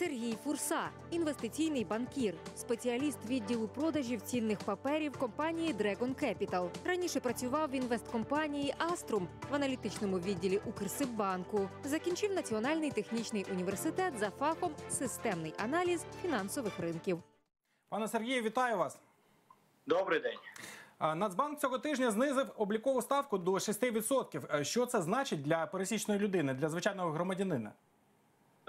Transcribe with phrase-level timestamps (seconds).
[0.00, 6.68] Сергій Фурса, інвестиційний банкір, спеціаліст відділу продажів цінних паперів компанії Dragon Capital.
[6.84, 11.68] Раніше працював в інвесткомпанії Аструм в аналітичному відділі Укрсиббанку.
[11.84, 17.22] Закінчив Національний технічний університет за фахом системний аналіз фінансових ринків.
[17.88, 18.98] Пане Сергію, вітаю вас.
[19.86, 20.38] Добрий день.
[21.00, 24.60] Нацбанк цього тижня знизив облікову ставку до 6%.
[24.60, 27.72] Е, Що це значить для пересічної людини, для звичайного громадянина?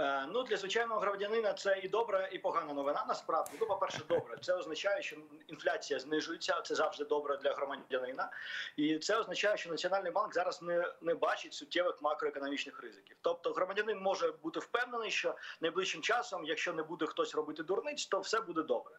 [0.02, 3.06] Е, Ну для звичайного громадянина це і добра, і погана новина.
[3.08, 4.38] Насправді, ну, по-перше, добре.
[4.42, 5.16] Це означає, що
[5.48, 6.62] інфляція знижується.
[6.62, 8.30] Це завжди добре для громадянина,
[8.78, 13.18] і це означає, що національний банк зараз не, не бачить суттєвих макроекономічних ризиків.
[13.22, 18.20] Тобто, громадянин може бути впевнений, що найближчим часом, якщо не буде хтось робити дурниць, то
[18.20, 18.96] все буде добре.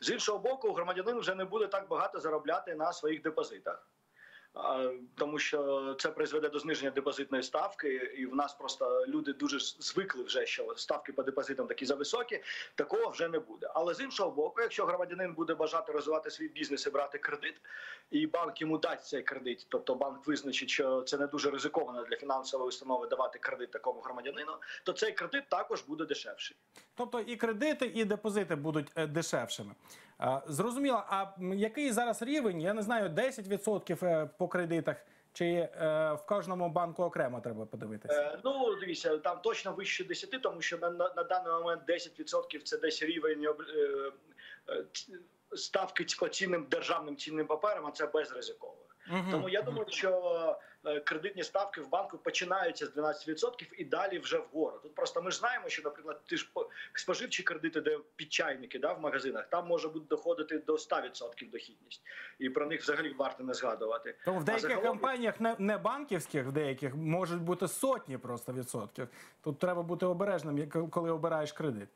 [0.00, 3.88] З іншого боку, громадянин вже не буде так багато заробляти на своїх депозитах.
[5.14, 10.24] Тому що це призведе до зниження депозитної ставки, і в нас просто люди дуже звикли
[10.24, 12.42] вже, що ставки по депозитам такі зависокі.
[12.74, 13.70] Такого вже не буде.
[13.74, 17.54] Але з іншого боку, якщо громадянин буде бажати розвивати свій бізнес і брати кредит,
[18.10, 22.16] і банк йому дасть цей кредит, тобто банк визначить, що це не дуже ризиковано для
[22.16, 24.52] фінансової установи давати кредит такому громадянину,
[24.84, 26.56] то цей кредит також буде дешевший.
[26.94, 29.74] Тобто і кредити, і депозити будуть е, дешевшими.
[30.46, 32.60] Зрозуміло, а який зараз рівень?
[32.60, 34.96] Я не знаю, 10% е, по кредитах,
[35.32, 35.68] чи е,
[36.12, 38.22] в кожному банку окремо треба подивитися?
[38.22, 42.62] Е, Ну, дивіться, там точно вище 10, тому що на, на, на даний момент 10%
[42.64, 43.54] це десь рівень е,
[44.68, 44.84] е,
[45.56, 48.96] ставки по цінним державним цінним паперам, а це безризикових.
[49.08, 49.30] Мгм.
[49.30, 50.58] Тому я думаю, що
[51.04, 54.78] кредитні ставки в банку починаються з 12% і далі вже вгору.
[54.82, 56.48] Тут просто ми ж знаємо, що, наприклад, ти ж
[56.94, 62.02] споживчі кредити, де під чайники да, в магазинах, там може бути доходити до 100% дохідність,
[62.38, 64.14] і про них взагалі варто не згадувати.
[64.24, 69.08] Тому в деяких загалом- компаніях, не, не банківських, в деяких можуть бути сотні просто відсотків.
[69.44, 71.88] Тут треба бути обережним, коли обираєш кредит.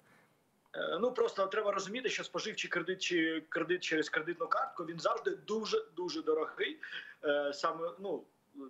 [0.75, 5.31] Е, Ну просто треба розуміти, що споживчий кредит чи кредит через кредитну картку він завжди
[5.31, 6.79] дуже дуже дорогий.
[7.25, 8.25] Е, Саме ну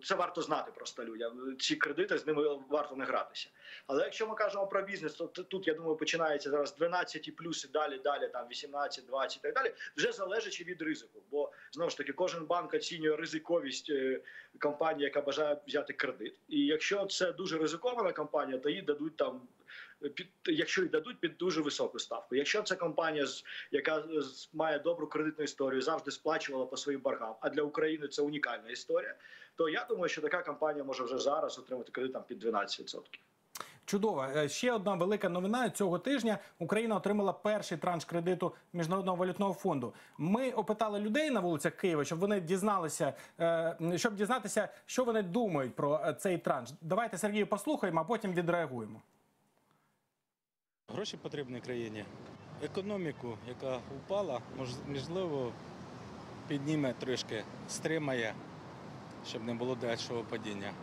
[0.04, 1.56] це варто знати просто людям.
[1.58, 3.48] Ці кредити з ними варто не гратися.
[3.86, 7.64] Але якщо ми кажемо про бізнес, то тут я думаю, починається зараз 12 і плюс
[7.64, 9.74] і далі, далі там 18, 20 і так далі.
[9.96, 11.22] Вже залежить від ризику.
[11.30, 14.20] Бо знову ж таки кожен банк оцінює ризиковість е,
[14.58, 16.34] компанії, яка бажає взяти кредит.
[16.48, 19.40] І якщо це дуже ризикована компанія, то їй дадуть там
[20.14, 22.34] під якщо й дадуть під дуже високу ставку.
[22.36, 23.26] Якщо це компанія,
[23.70, 28.22] яка з- має добру кредитну історію, завжди сплачувала по своїм боргам, а для України це
[28.22, 29.14] унікальна історія,
[29.60, 33.00] то я думаю, що така компанія може вже зараз отримати кредит там під 12%.
[33.84, 34.24] Чудово.
[34.36, 36.38] Е, Ще одна велика новина цього тижня.
[36.58, 39.94] Україна отримала перший транш кредиту міжнародного валютного фонду.
[40.18, 45.74] Ми опитали людей на вулицях Києва, щоб вони дізналися, е, щоб дізнатися, що вони думають
[45.74, 46.70] про е, цей транш.
[46.80, 49.00] Давайте Сергію послухаємо, а потім відреагуємо.
[50.88, 52.04] Гроші потрібні країні.
[52.64, 55.52] Економіку, яка впала, мож- можливо,
[56.48, 58.34] підніме трішки, стримає,
[59.27, 60.73] щоб не було дальшого падіння.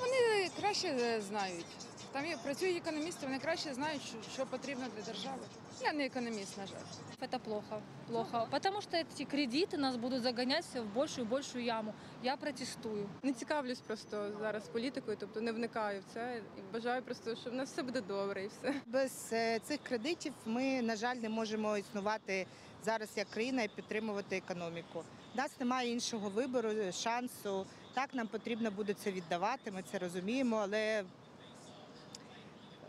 [0.00, 1.66] Вони краще е, знають.
[2.12, 5.42] Там є працюють економісти, вони краще знають, що, що потрібно для держави.
[5.82, 6.76] Я не економіст, на жаль.
[7.20, 11.64] Это плохо, плохо, потому что эти кредиты нас будут загонять все в большую и большую
[11.64, 11.94] яму.
[12.22, 13.08] Я протестую.
[13.22, 17.54] Не цікавлюсь просто зараз політикою, тобто не вникаю в це і бажаю просто, що в
[17.54, 18.74] нас все буде добре і все.
[18.86, 22.46] Без е, цих кредитів ми, на жаль, не можемо існувати
[22.84, 25.04] зараз як країна і підтримувати економіку.
[25.34, 27.66] У нас немає іншого вибору, шансу.
[27.93, 31.03] Так, нам потрібно буде це віддавати, ми це розуміємо, але,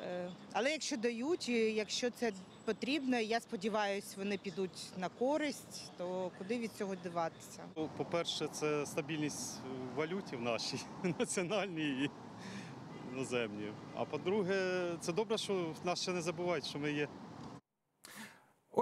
[0.03, 2.33] е, але якщо дають, якщо це
[2.65, 7.61] потрібно, я сподіваюся, вони підуть на користь, то куди від цього диватися?
[7.77, 9.61] Ну, По-перше, це стабільність
[9.97, 10.81] валюті в нашій
[11.19, 12.11] національній і
[13.13, 13.73] іноземній.
[13.95, 17.09] А по-друге, це добре, що нас ще не забувають, що ми є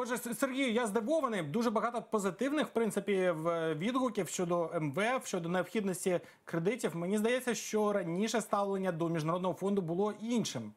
[0.01, 1.43] Отже, Сергію, я здивований.
[1.43, 3.35] Дуже багато позитивних, в принципі,
[3.77, 6.97] відгуків щодо МВФ, щодо необхідності кредитів.
[6.97, 10.73] Мені здається, що раніше ставлення до міжнародного фонду було іншим.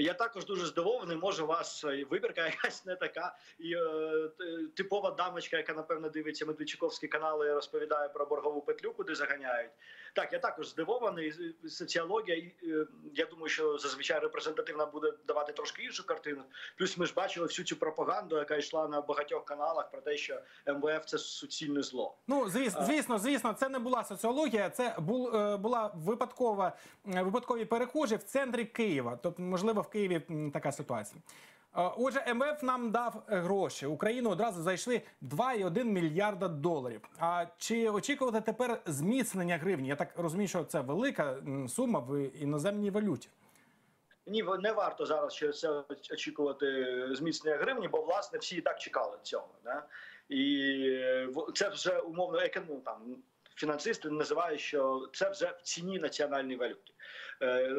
[0.00, 1.16] Я також дуже здивований.
[1.16, 4.30] Може, у вас е, вибірка якась не така, і е,
[4.76, 9.70] типова дамочка, яка напевно дивиться медведчуковські канали, розповідає про боргову петлю, куди заганяють.
[10.18, 11.32] Так, я також здивований.
[11.68, 16.42] Соціологія, е, я думаю, що зазвичай репрезентативна буде давати трошки іншу картину.
[16.78, 20.40] Плюс ми ж бачили всю цю пропаганду, яка йшла на багатьох каналах про те, що
[20.66, 22.16] МВФ це суцільне зло.
[22.26, 26.76] Ну, звісно, звісно, звісно, це не була соціологія, це бул, е, була випадкова
[27.14, 29.18] е, випадкові перехожі в центрі Києва.
[29.22, 30.22] Тобто, можливо, в Києві
[30.52, 31.22] така ситуація.
[31.78, 33.86] Е, Отже, МВФ нам дав е, гроші.
[33.86, 37.00] Україну одразу зайшли 2,1 мільярда доларів.
[37.18, 39.88] А чи очікувати тепер зміцнення гривні?
[39.88, 41.36] Я так розумію, що це велика
[41.68, 43.28] сума в іноземній валюті.
[44.26, 45.82] Ні, не варто зараз через це
[46.12, 46.66] очікувати
[47.14, 49.48] зміцнення гривні, бо власне всі і так чекали цього.
[49.64, 49.86] Да?
[50.28, 53.16] І е, це вже умовно еко- ну, там
[53.58, 56.92] фінансисти називають, що це вже в ціні національної валюти.
[57.42, 57.76] Е,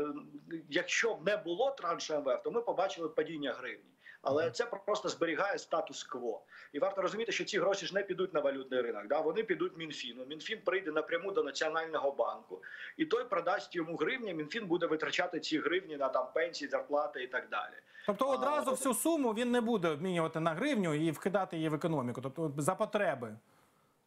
[0.69, 3.89] якщо б не було траншу МВФ, то ми побачили падіння гривні.
[4.21, 6.41] Але це просто зберігає статус-кво.
[6.73, 9.07] І варто розуміти, що ці гроші ж не підуть на валютний ринок.
[9.07, 9.19] Да?
[9.19, 10.25] Вони підуть Мінфіну.
[10.25, 12.61] Мінфін прийде напряму до Національного банку,
[12.97, 14.33] і той продасть йому гривні.
[14.33, 17.73] Мінфін буде витрачати ці гривні на там пенсії, зарплати і так далі.
[18.05, 21.73] Тобто А, одразу всю суму він не буде обмінювати на гривню і вкидати її в
[21.73, 23.35] економіку, тобто за потреби.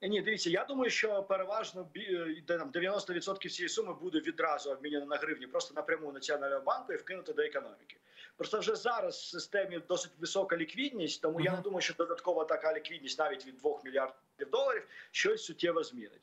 [0.02, 4.20] Е, Ні, дивіться, я думаю, що переважно бі- е, де там 90% цієї суми буде
[4.20, 7.96] відразу обмінено на гривні, просто напряму Національного банку і вкинуто до економіки.
[8.37, 12.75] Просто вже зараз в системі досить висока ліквідність, тому я не думаю, що додаткова така
[12.75, 16.20] ліквідність навіть від 2 мільярдів доларів щось суттєво змінить.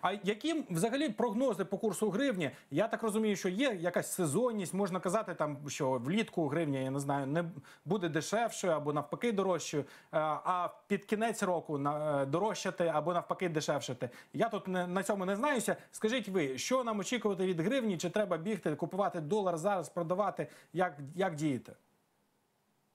[0.00, 2.50] А які взагалі прогнози по курсу гривні?
[2.70, 4.74] Я так розумію, що є якась сезонність.
[4.74, 7.44] Можна казати, там що влітку гривня, я не знаю, не
[7.84, 9.82] буде дешевшою або навпаки дорожчою.
[9.82, 9.86] е,
[10.18, 14.10] А під кінець року на е, дорожчати або навпаки дешевшати.
[14.32, 15.76] Я тут не на цьому не знаюся.
[15.92, 17.98] Скажіть ви, що нам очікувати від гривні?
[17.98, 20.46] Чи треба бігти, купувати долар зараз, продавати?
[20.72, 21.72] Як, як діяти?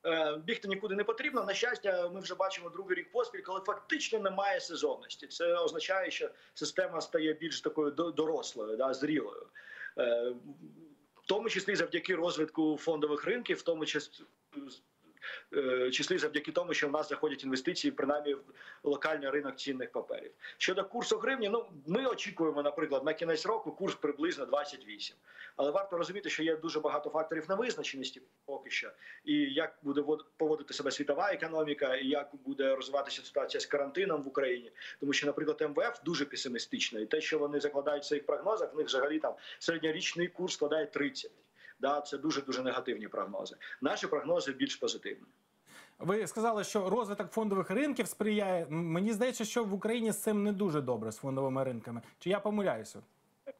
[0.06, 1.44] Е, Бігти нікуди не потрібно.
[1.44, 5.28] На щастя, ми вже бачимо другий рік поспіль, коли фактично немає сезонності.
[5.28, 9.48] Це означає, що система стає більш такою дорослою, да, зрілою.
[9.98, 10.34] Е,
[11.16, 14.26] В тому числі завдяки розвитку фондових ринків, в тому числі.
[15.54, 18.42] Е, Числі завдяки тому, що в нас заходять інвестиції, принаймні в
[18.84, 20.32] локальний ринок цінних паперів.
[20.58, 25.16] Щодо курсу гривні, ну ми очікуємо, наприклад, на кінець року курс приблизно 28.
[25.56, 28.92] Але варто розуміти, що є дуже багато факторів невизначеності поки що,
[29.24, 34.24] і як буде вод- поводити себе світова економіка, і як буде розвиватися ситуація з карантином
[34.24, 34.72] в Україні.
[35.00, 38.78] Тому що, наприклад, МВФ дуже песимістично, і те, що вони закладають в своїх прогнозах, в
[38.78, 41.32] них взагалі там середньорічний курс складає 30.
[41.80, 43.56] Да, це дуже дуже негативні прогнози.
[43.82, 45.26] Наші прогнози більш позитивні.
[46.00, 48.68] Ви сказали, що розвиток фондових ринків сприяє.
[48.70, 52.02] Мені здається, що в Україні з цим не дуже добре з фондовими ринками.
[52.20, 53.00] Чи я помиляюся?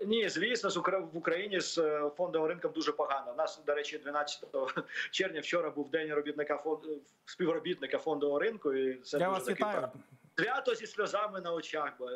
[0.06, 0.70] Ні, звісно,
[1.14, 3.32] в Україні з е, фондовим ринком дуже погано.
[3.32, 4.46] У нас, до речі, 12
[5.12, 6.80] червня вчора був день робітника фонд
[7.26, 8.74] співробітника фондового ринку.
[8.74, 9.78] І це я дуже вас вітаю.
[9.82, 9.90] пра-
[10.40, 11.94] свято зі сльозами на очах.
[12.00, 12.10] Бо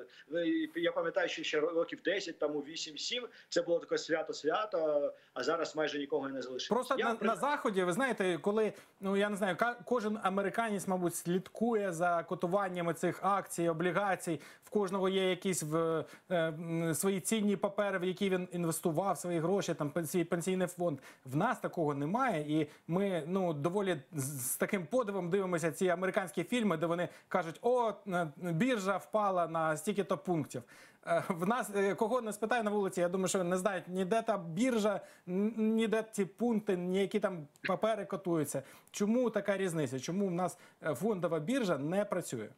[0.76, 6.00] я пам'ятаю, що ще років 10, тому 8-7, це було таке свято-свято, а зараз майже
[6.00, 6.68] нікого не залишилось.
[6.68, 10.88] Просто Я на, при- на заході, ви знаєте, коли ну я не знаю, кожен американець,
[10.88, 14.40] мабуть, слідкує за котуваннями цих акцій, облігацій.
[14.64, 19.74] В кожного є якісь в е, свої цінні папери, в які він інвестував свої гроші,
[19.74, 21.00] там свій пенсійний фонд.
[21.26, 26.78] В нас такого немає, і ми ну доволі з, таким подивом дивимося ці американські фільми,
[26.78, 27.94] де вони кажуть, о,
[28.38, 30.64] біржа впала на стільки-то пунктів.
[31.08, 34.22] Е, В нас е, кого не спитає на вулиці, я думаю, що не знають ніде
[34.22, 38.64] та біржа, ніде ці пункти, ніякі там папери котуються.
[38.92, 40.00] Чому така різниця?
[40.00, 42.50] Чому в нас е, фондова біржа не працює?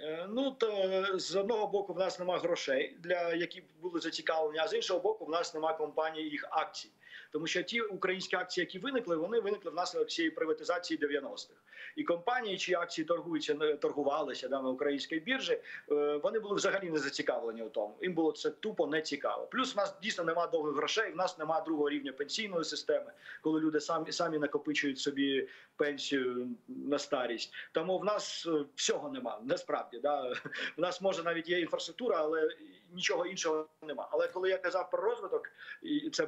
[0.00, 4.58] Е, Ну то е, з одного боку в нас немає грошей, для які були зацікавлені,
[4.58, 6.90] а з іншого боку, в нас немає компаній їх акцій.
[7.32, 11.54] Тому що ті українські акції, які виникли, вони виникли внаслідок цієї приватизації 90-х.
[11.96, 15.58] І компанії, чиї акції торгуються, торгувалися да, на українській біржі,
[15.90, 17.94] е, вони були взагалі не зацікавлені у тому.
[18.02, 19.46] Їм було це тупо не цікаво.
[19.46, 23.12] Плюс в нас дійсно немає довгих грошей, в нас немає другого рівня пенсійної системи,
[23.42, 27.52] коли люди самі самі накопичують собі пенсію на старість.
[27.72, 29.40] Тому в нас всього нема.
[29.44, 30.32] Насправді, да
[30.76, 32.48] в нас може навіть є інфраструктура, але
[32.92, 34.08] нічого іншого нема.
[34.10, 35.50] Але коли я казав про розвиток,
[35.82, 36.26] і це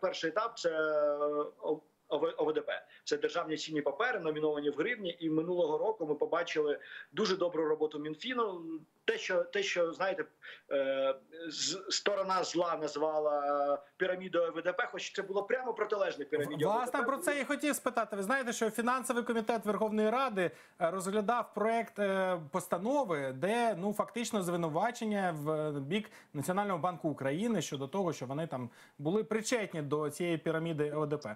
[0.00, 1.76] перший етап, це е,
[2.08, 2.70] ОВДП.
[3.04, 5.16] Це державні цінні папери, номіновані в гривні.
[5.20, 6.78] І минулого року ми побачили
[7.12, 8.62] дуже добру роботу Мінфіну.
[9.06, 10.24] Те, що те, що знаєте,
[10.70, 11.14] е,
[11.48, 16.64] з- сторона зла назвала пірамідою ОВДП, хоч це було прямо протилежне піраміді.
[16.64, 17.06] Власне ОВДП.
[17.08, 18.16] про це і хотів спитати.
[18.16, 24.42] Ви знаєте, що фінансовий комітет Верховної Ради е, розглядав проект е, постанови, де ну фактично
[24.42, 30.38] звинувачення в бік Національного банку України щодо того, що вони там були причетні до цієї
[30.38, 31.26] піраміди ОДП.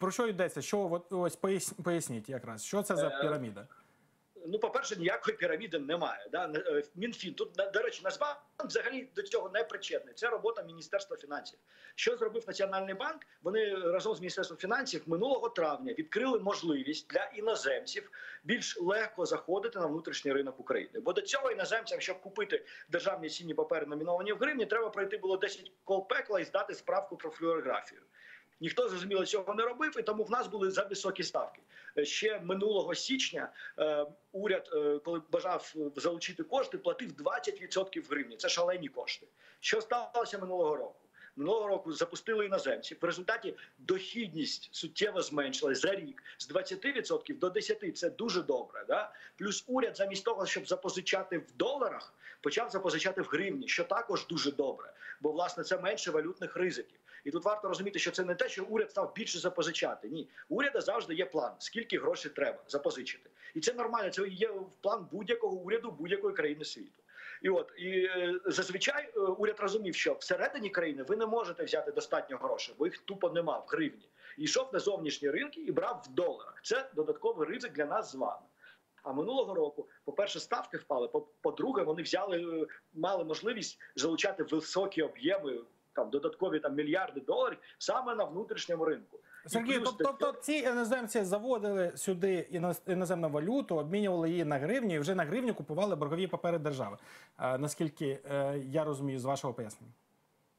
[0.00, 0.62] Про що йдеться?
[0.62, 3.66] Що от, ось пояс- поясніть якраз, що це за Е, піраміда?
[4.46, 6.28] Ну, по-перше, ніякої піраміди немає.
[6.32, 6.52] Да?
[6.56, 10.14] Е, Мінфін тут до речі, Нацбанк взагалі до цього не причетний.
[10.14, 11.58] Це робота Міністерства фінансів.
[11.94, 13.22] Що зробив Національний банк?
[13.42, 18.10] Вони разом з міністерством фінансів минулого травня відкрили можливість для іноземців
[18.44, 21.00] більш легко заходити на внутрішній ринок України.
[21.00, 25.36] Бо до цього іноземцям, щоб купити державні цінні папери, номіновані в гривні, треба пройти було
[25.36, 28.00] 10 кол пекла і здати справку про флюорографію.
[28.62, 31.62] Ніхто зрозуміло цього не робив, і тому в нас були за високі ставки.
[31.98, 38.10] Е, Ще минулого січня е, уряд, е, коли бажав е, залучити кошти, платив 20% в
[38.10, 38.36] гривні.
[38.36, 39.26] Це шалені кошти.
[39.60, 41.02] Що сталося минулого року?
[41.36, 42.96] минулого року запустили іноземці.
[43.00, 47.92] В результаті дохідність суттєво зменшилась за рік з 20% до 10%.
[47.92, 48.84] Це дуже добре.
[48.88, 49.12] Да?
[49.36, 54.52] Плюс уряд, замість того, щоб запозичати в доларах, почав запозичати в гривні, що також дуже
[54.52, 56.98] добре, бо власне це менше валютних ризиків.
[57.24, 60.08] І тут варто розуміти, що це не те, що уряд став більше запозичати.
[60.08, 64.10] Ні, у уряда завжди є план, скільки грошей треба запозичити, і це нормально.
[64.10, 64.50] Це є
[64.80, 67.02] план будь-якого уряду будь-якої країни світу.
[67.42, 71.92] І от і е, зазвичай е, уряд розумів, що всередині країни ви не можете взяти
[71.92, 74.08] достатньо грошей, бо їх тупо нема в гривні.
[74.38, 76.60] І йшов на зовнішні ринки і брав в доларах.
[76.62, 78.42] Це додатковий ризик для нас з вами.
[79.02, 81.08] А минулого року, по-перше, ставки впали.
[81.08, 85.58] по- По-друге, вони взяли, е, мали можливість залучати високі об'єми,
[85.92, 89.18] там додаткові там мільярди доларів саме на внутрішньому ринку.
[89.46, 95.14] Сергій, тобто ці іноземці заводили сюди іноз- іноземну валюту, обмінювали її на гривню і вже
[95.14, 96.96] на гривню купували боргові папери держави.
[97.38, 99.92] Наскільки е, я розумію з вашого пояснення.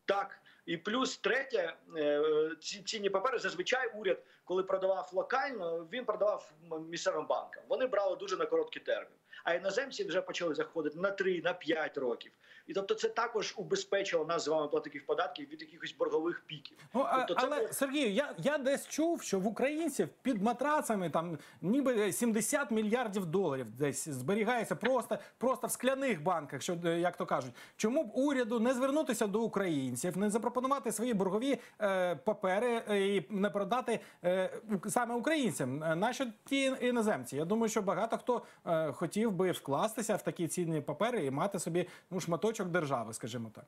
[0.06, 2.22] Так, і плюс третє, е,
[2.62, 6.52] ці цінні папери зазвичай уряд, коли продавав локально, він продавав
[6.90, 7.64] місцевим банкам.
[7.70, 9.18] Вони брали дуже на короткий термін.
[9.44, 12.32] А іноземці вже почали заходити на 3, на 5 років.
[12.68, 16.78] І тобто це також убезпечило нас з вами платників податків від якихось боргових піків.
[16.94, 21.10] Ну, а, Тобто це але Сергію, я, я десь чув, що в українців під матрацами
[21.10, 27.18] там ніби 70 мільярдів доларів десь зберігається просто, просто в скляних банках, що е, як
[27.18, 27.54] то кажуть.
[27.78, 33.26] Чому б уряду не звернутися до українців, не запропонувати свої боргові е, папери е, і
[33.30, 34.50] не продати е,
[34.90, 35.84] саме українцям?
[35.84, 37.36] Е, Нащо ті іноземці?
[37.38, 41.60] Я думаю, що багато хто е, хотів би вкластися в такі цінні папери і мати
[41.60, 43.66] собі ну шматочок держави, скажімо так.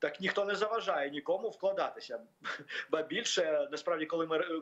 [0.00, 2.20] Так ніхто не заважає нікому вкладатися.
[2.90, 4.60] Ба більше насправді, коли ми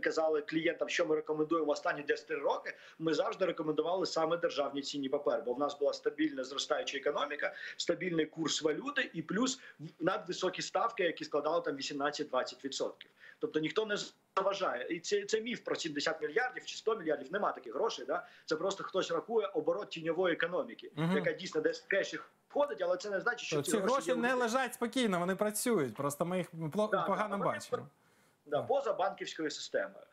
[0.00, 5.42] казали клієнтам, що ми рекомендуємо останні 10 роки, ми завжди рекомендували саме державні цінні папери,
[5.42, 9.60] бо в нас була стабільна зростаюча економіка, стабільний курс валюти і плюс
[10.00, 12.90] надвисокі ставки, які складали там 18-20%.
[13.38, 13.96] Тобто ніхто не
[14.36, 14.86] заважає.
[14.90, 17.32] І це, це міф про 70 мільярдів чи 100 мільярдів.
[17.32, 18.04] Нема таких грошей.
[18.04, 18.26] Да?
[18.46, 21.16] Це просто хтось рахує оборот тіньової економіки, Мгм.
[21.16, 22.18] яка дійсно десь в кеші
[22.50, 25.94] входить, але це не значить, що Ці гроші є не лежать спокійно, вони працюють.
[25.94, 26.50] Просто ми їх
[27.06, 27.86] погано да, бачимо.
[28.46, 30.04] да, поза банківською системою.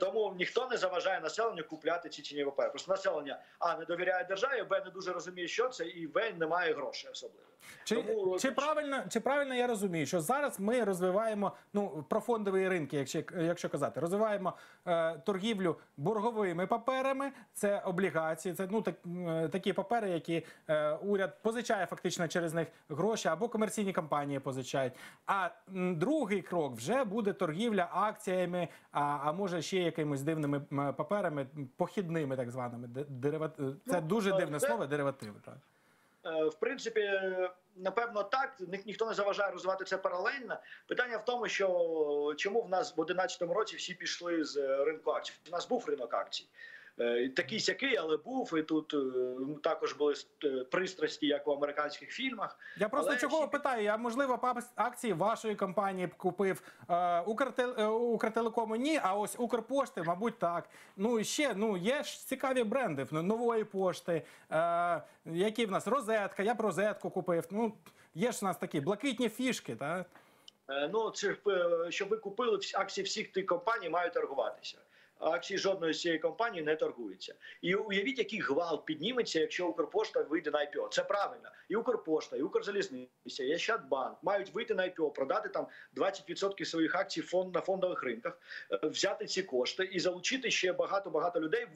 [0.00, 2.70] Тому ніхто не заважає населенню купляти ці цінні папери.
[2.70, 6.46] Просто населення а не довіряє державі, б не дуже розуміє, що це, і в не
[6.46, 7.46] має грошей особливо.
[7.84, 12.68] Чи, Тому, чи правильно чи правильно я розумію, що зараз ми розвиваємо ну про фондові
[12.68, 14.52] ринки, якщо якщо казати, розвиваємо
[14.86, 18.94] е, торгівлю борговими паперами, це облігації, це ну так,
[19.28, 24.92] е, такі папери, які е, уряд позичає фактично через них гроші, або комерційні компанії позичають.
[25.26, 30.60] А м, другий крок вже буде торгівля акціями, а, а може ще якимись дивними
[30.96, 32.88] паперами, похідними, так званими.
[32.88, 33.48] де-
[33.86, 35.40] Це Ну, дуже е, дивне слово, деривативи.
[35.44, 35.54] Так.
[36.26, 40.56] Е, В принципі, е, напевно, так ні- ніхто не заважає розвивати це паралельно.
[40.86, 45.10] Питання в тому, що чому в нас в 2011 році всі пішли з е, ринку
[45.10, 45.32] акцій.
[45.48, 46.46] У нас був ринок акцій.
[47.00, 48.98] Е, Такий сякий, але був і тут е,
[49.62, 52.58] також були е, пристрасті, як у американських фільмах.
[52.76, 53.82] Я просто Але чого всі- питаю?
[53.82, 56.62] Я можливо акції вашої компанії б купив
[57.26, 60.68] Укртел, Укртелекому ні, а ось Укрпошти, мабуть, так.
[60.96, 64.22] Ну і ще ну є ж цікаві бренди ну, нової пошти.
[64.52, 66.42] Е, які в нас розетка?
[66.42, 67.44] Я б розетку купив.
[67.50, 67.72] Ну
[68.14, 70.06] є ж у нас такі блакитні фішки, так?
[70.92, 71.36] Ну, це
[71.88, 74.78] щоб ви купили акції всіх тих компаній, мають торгуватися.
[75.18, 77.34] Акції жодної з цієї компанії не торгуються.
[77.62, 80.88] І уявіть, який гвалт підніметься, якщо Укрпошта вийде на IPO.
[80.88, 81.48] Це правильно.
[81.68, 85.66] І Укрпошта, і Укрзалізниця, і Ощадбанк мають вийти на IPO, продати там
[85.96, 88.38] 20% своїх акцій фонд на фондових ринках,
[88.72, 91.66] е, взяти ці кошти і залучити ще багато багато людей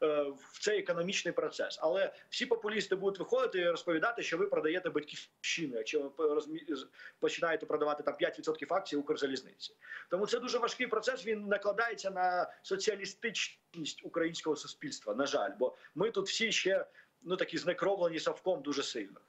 [0.00, 1.78] в, е, цей економічний процес.
[1.82, 6.86] Але всі популісти будуть виходити і розповідати, що ви продаєте батьківщину, якщо ви розмі-
[7.20, 9.74] починаєте продавати там 5% акцій Укрзалізниці.
[10.10, 11.26] Тому це дуже важкий процес.
[11.26, 15.14] Він накладається на соціалістичність українського суспільства.
[15.14, 16.86] На жаль, бо ми тут всі ще
[17.22, 19.20] ну такі знекровлені совком дуже сильно.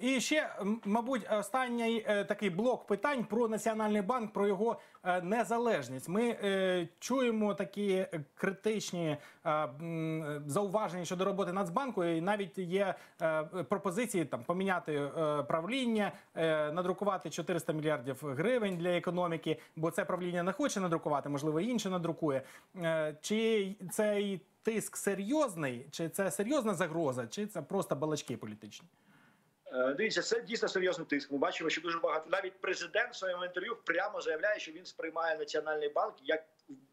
[0.00, 0.50] І ще,
[0.84, 6.08] мабуть, останній е, такий блок питань про Національний банк, про його е, незалежність.
[6.08, 9.16] Ми е, чуємо такі критичні
[10.46, 12.94] зауваження щодо роботи Нацбанку, і навіть є
[13.68, 15.10] пропозиції там поміняти
[15.48, 16.12] правління,
[16.72, 22.42] надрукувати 400 мільярдів гривень для економіки, бо це правління не хоче надрукувати, можливо, інше надрукує.
[23.20, 28.88] Чи цей тиск серйозний, чи це серйозна загроза, чи це просто балачки політичні?
[29.72, 31.32] Е, Дивіться, це дійсно серйозний тиск.
[31.32, 32.30] Ми бачимо, що дуже багато.
[32.30, 36.44] Навіть президент в своєму інтерв'ю прямо заявляє, що він сприймає національний банк як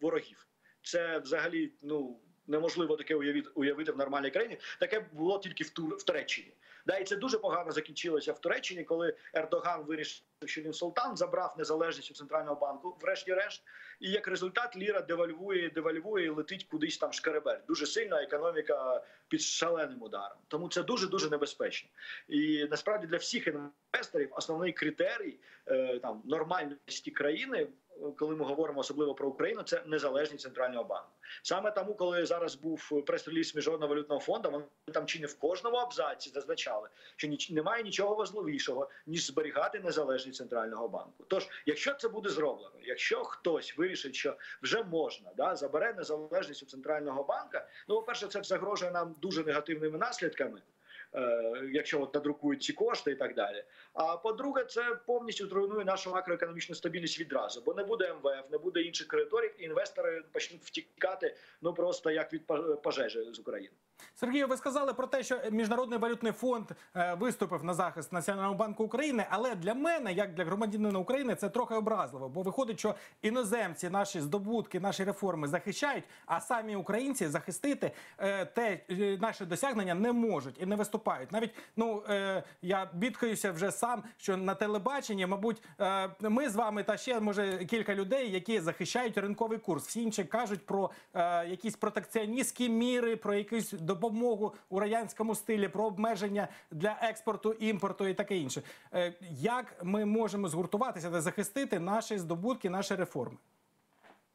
[0.01, 0.47] ворогів.
[0.81, 4.57] Це взагалі ну неможливо таке уявити, уявити в нормальній країні.
[4.79, 6.53] Таке було тільки в Тур в Туреччині.
[6.87, 11.55] Да, і це дуже погано закінчилося в Туреччині, коли Ердоган вирішив, що він султан, забрав
[11.57, 13.63] незалежність у центрального банку, врешті-решт,
[13.99, 17.65] і як результат ліра девальвує, девальвує і летить кудись там шкереберть.
[17.67, 20.37] Дуже сильна економіка під шаленим ударом.
[20.47, 21.89] Тому це дуже дуже небезпечно.
[22.27, 27.67] І насправді для всіх інвесторів основний критерій е, там нормальності країни,
[28.17, 31.09] коли ми говоримо особливо про Україну, це незалежність центрального банку.
[31.43, 35.77] Саме тому, коли зараз був прес-реліз міжнародного валютного фонду, вони там чи не в кожному
[35.77, 36.76] абзаці зазначали,
[37.15, 41.23] що ніч немає нічого важливішого ніж зберігати незалежність центрального банку.
[41.27, 46.65] Тож, якщо це буде зроблено, якщо хтось вирішить, що вже можна да забере незалежність у
[46.65, 50.61] центрального банка, ну по перше, це загрожує нам дуже негативними наслідками.
[51.15, 53.63] е, Якщо от надрукують ці кошти і так далі.
[53.97, 58.81] А по-друге, це повністю зруйнує нашу макроекономічну стабільність відразу, бо не буде МВФ, не буде
[58.81, 62.47] інших кредиторів, і інвестори почнуть втікати ну просто як від
[62.83, 63.73] пожежі з України.
[64.15, 68.83] Сергію, ви сказали про те, що міжнародний валютний фонд е, виступив на захист Національного банку
[68.83, 69.25] України.
[69.29, 74.21] Але для мене, як для громадянина України, це трохи образливо, бо виходить, що іноземці наші
[74.21, 80.61] здобутки, наші реформи захищають, а самі українці захистити е, те е, наші досягнення не можуть
[80.61, 81.31] і не виступають.
[81.31, 82.03] Навіть ну
[82.61, 83.86] я бідкаюся вже сам,
[84.17, 89.17] що на телебаченні, мабуть, е, ми з вами та ще може кілька людей, які захищають
[89.17, 89.87] ринковий курс.
[89.87, 95.85] Всі інші кажуть про е, якісь протекціоністські міри, про якусь допомогу у радянському стилі, про
[95.85, 98.61] обмеження для експорту, імпорту і таке інше.
[98.93, 103.37] Е, як ми можемо згуртуватися та захистити наші здобутки, наші реформи?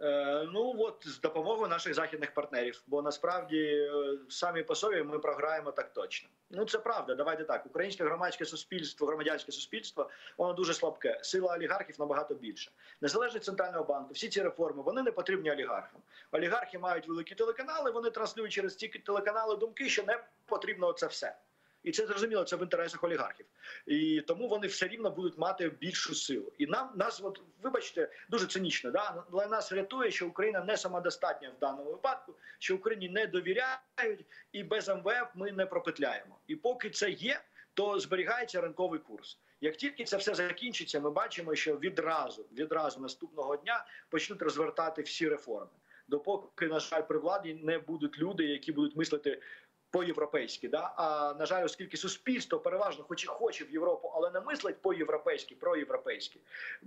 [0.02, 3.90] Е, ну от з допомогою наших західних партнерів, бо насправді е,
[4.28, 6.28] самі по собі ми програємо так точно.
[6.50, 7.14] Ну це правда.
[7.14, 7.66] Давайте так.
[7.66, 11.18] Українське громадське суспільство, громадянське суспільство, воно дуже слабке.
[11.22, 12.70] Сила олігархів набагато більша.
[13.00, 16.00] Незалежність центрального банку, всі ці реформи вони не потрібні олігархам.
[16.32, 17.90] Олігархи мають великі телеканали.
[17.90, 21.36] Вони транслюють через ці телеканали думки, що не потрібно це все.
[21.82, 23.46] І це зрозуміло, це в інтересах олігархів,
[23.86, 26.52] і тому вони все рівно будуть мати більшу силу.
[26.58, 31.50] І нам нас, от вибачте, дуже цинічно, да але нас рятує, що Україна не самодостатня
[31.50, 36.38] в даному випадку, що Україні не довіряють, і без МВФ ми не пропетляємо.
[36.46, 37.40] І поки це є,
[37.74, 39.38] то зберігається ринковий курс.
[39.60, 45.28] Як тільки це все закінчиться, ми бачимо, що відразу, відразу наступного дня почнуть розвертати всі
[45.28, 45.70] реформи.
[46.08, 49.42] Допоки, на жаль, при владі не будуть люди, які будуть мислити
[49.92, 50.68] по-європейськи.
[50.68, 50.94] Да?
[50.96, 55.54] А на жаль, оскільки суспільство переважно, хоч і хоче в Європу, але не мислить по-європейськи,
[55.54, 56.40] про-європейськи.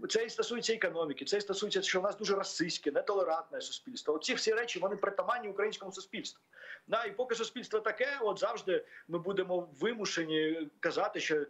[0.09, 4.13] Це і стосується економіки, це і стосується, що в нас дуже расистське, нетолерантне суспільство.
[4.13, 6.41] Оці всі речі вони притаманні українському суспільству.
[6.87, 11.45] Да, і поки суспільство таке, от завжди ми будемо вимушені казати, що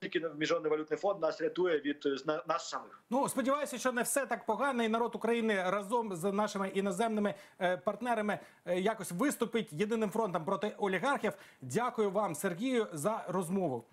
[0.00, 3.02] тільки міжнародний валютний фонд нас рятує від е, нас самих.
[3.10, 7.76] Ну сподіваюся, що не все так погано, і народ України разом з нашими іноземними е,
[7.76, 11.32] партнерами е, якось виступить єдиним фронтом проти олігархів.
[11.62, 13.84] Дякую вам, Сергію, за розмову.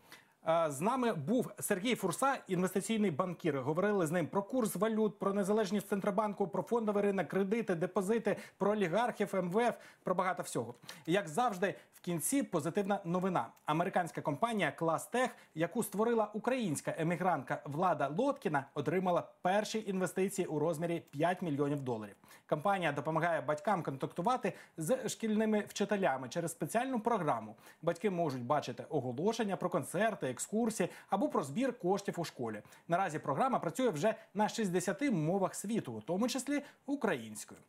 [0.68, 3.62] З нами був Сергій Фурса, інвестиційний банкір.
[3.62, 8.72] Говорили з ним про курс валют, про незалежність центробанку, про фондовий ринок, кредити, депозити, про
[8.72, 10.76] олігархів, МВФ, про багато всього.
[11.06, 13.48] Як завжди, кінці позитивна новина.
[13.66, 21.42] Американська компанія Кластех, яку створила українська емігрантка Влада Лоткіна, отримала перші інвестиції у розмірі 5
[21.42, 22.16] мільйонів доларів.
[22.50, 27.56] Компанія допомагає батькам контактувати з шкільними вчителями через спеціальну програму.
[27.82, 32.62] Батьки можуть бачити оголошення про концерти, екскурсії або про збір коштів у школі.
[32.88, 37.60] Наразі програма працює вже на 60 мовах світу, у тому числі українською.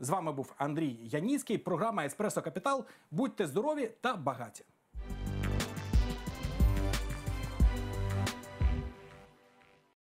[0.00, 1.58] З вами був Андрій Яніцький.
[1.58, 2.84] Програма Еспресо Капітал.
[3.10, 4.64] Будьте здорові та багаті.